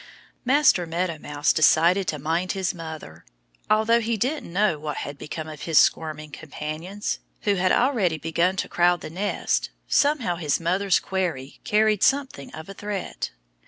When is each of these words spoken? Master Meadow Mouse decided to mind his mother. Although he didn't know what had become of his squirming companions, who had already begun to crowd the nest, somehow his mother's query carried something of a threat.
Master 0.45 0.87
Meadow 0.87 1.19
Mouse 1.19 1.53
decided 1.53 2.07
to 2.07 2.17
mind 2.17 2.53
his 2.53 2.73
mother. 2.73 3.23
Although 3.69 3.99
he 3.99 4.17
didn't 4.17 4.51
know 4.51 4.79
what 4.79 4.97
had 5.05 5.15
become 5.15 5.47
of 5.47 5.61
his 5.61 5.77
squirming 5.77 6.31
companions, 6.31 7.19
who 7.41 7.53
had 7.53 7.71
already 7.71 8.17
begun 8.17 8.55
to 8.55 8.67
crowd 8.67 9.01
the 9.01 9.11
nest, 9.11 9.69
somehow 9.87 10.37
his 10.37 10.59
mother's 10.59 10.99
query 10.99 11.59
carried 11.63 12.01
something 12.01 12.51
of 12.55 12.67
a 12.67 12.73
threat. 12.73 13.29